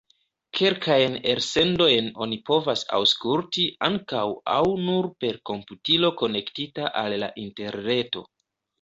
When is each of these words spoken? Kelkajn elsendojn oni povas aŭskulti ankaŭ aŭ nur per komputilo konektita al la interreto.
Kelkajn 0.59 1.17
elsendojn 1.33 2.07
oni 2.27 2.39
povas 2.51 2.85
aŭskulti 3.01 3.67
ankaŭ 3.91 4.25
aŭ 4.57 4.65
nur 4.89 5.11
per 5.23 5.41
komputilo 5.53 6.15
konektita 6.25 6.93
al 7.07 7.21
la 7.27 7.35
interreto. 7.49 8.31